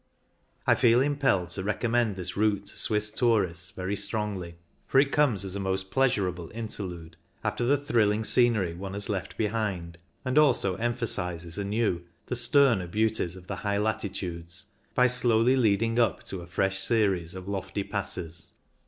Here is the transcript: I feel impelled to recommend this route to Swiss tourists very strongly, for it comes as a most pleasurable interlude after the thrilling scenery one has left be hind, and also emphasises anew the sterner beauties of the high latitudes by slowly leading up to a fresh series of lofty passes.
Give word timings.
I 0.65 0.73
feel 0.73 0.99
impelled 0.99 1.49
to 1.49 1.61
recommend 1.63 2.15
this 2.15 2.35
route 2.35 2.65
to 2.65 2.75
Swiss 2.75 3.11
tourists 3.11 3.69
very 3.69 3.95
strongly, 3.95 4.55
for 4.87 4.99
it 4.99 5.11
comes 5.11 5.45
as 5.45 5.55
a 5.55 5.59
most 5.59 5.91
pleasurable 5.91 6.49
interlude 6.55 7.17
after 7.43 7.65
the 7.65 7.77
thrilling 7.77 8.23
scenery 8.23 8.73
one 8.73 8.93
has 8.93 9.09
left 9.09 9.37
be 9.37 9.45
hind, 9.49 9.99
and 10.25 10.39
also 10.39 10.73
emphasises 10.77 11.59
anew 11.59 12.01
the 12.25 12.35
sterner 12.35 12.87
beauties 12.87 13.35
of 13.35 13.45
the 13.45 13.57
high 13.57 13.77
latitudes 13.77 14.65
by 14.95 15.05
slowly 15.05 15.55
leading 15.55 15.99
up 15.99 16.23
to 16.23 16.41
a 16.41 16.47
fresh 16.47 16.79
series 16.79 17.35
of 17.35 17.47
lofty 17.47 17.83
passes. 17.83 18.53